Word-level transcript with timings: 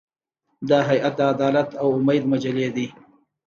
دا 0.69 0.79
هیئت 0.89 1.13
د 1.17 1.21
عدالت 1.33 1.69
او 1.81 1.87
امید 1.97 2.23
مجلې 2.31 2.67
دی. 2.75 2.87